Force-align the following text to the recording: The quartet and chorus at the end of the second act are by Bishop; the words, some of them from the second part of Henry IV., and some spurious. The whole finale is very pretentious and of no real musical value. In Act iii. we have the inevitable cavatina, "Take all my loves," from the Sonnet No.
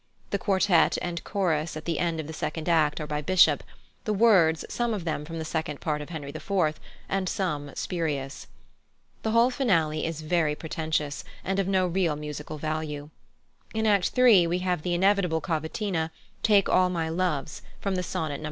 The 0.31 0.39
quartet 0.39 0.97
and 0.99 1.23
chorus 1.23 1.77
at 1.77 1.85
the 1.85 1.99
end 1.99 2.19
of 2.19 2.25
the 2.25 2.33
second 2.33 2.67
act 2.67 2.99
are 2.99 3.05
by 3.05 3.21
Bishop; 3.21 3.61
the 4.03 4.13
words, 4.15 4.65
some 4.67 4.95
of 4.95 5.05
them 5.05 5.25
from 5.25 5.37
the 5.37 5.45
second 5.45 5.79
part 5.79 6.01
of 6.01 6.09
Henry 6.09 6.31
IV., 6.31 6.79
and 7.07 7.29
some 7.29 7.69
spurious. 7.75 8.47
The 9.21 9.29
whole 9.29 9.51
finale 9.51 10.07
is 10.07 10.21
very 10.21 10.55
pretentious 10.55 11.23
and 11.43 11.59
of 11.59 11.67
no 11.67 11.85
real 11.85 12.15
musical 12.15 12.57
value. 12.57 13.11
In 13.75 13.85
Act 13.85 14.17
iii. 14.17 14.47
we 14.47 14.57
have 14.57 14.81
the 14.81 14.95
inevitable 14.95 15.39
cavatina, 15.39 16.09
"Take 16.41 16.67
all 16.67 16.89
my 16.89 17.07
loves," 17.07 17.61
from 17.79 17.93
the 17.93 18.01
Sonnet 18.01 18.39
No. 18.39 18.39